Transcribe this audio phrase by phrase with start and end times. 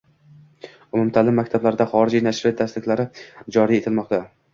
[0.99, 3.07] Umumta’lim maktablarida xorijiy nashriyot darsliklari
[3.59, 4.27] joriy etilmoqdang